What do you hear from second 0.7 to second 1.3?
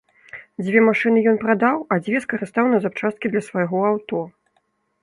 машыны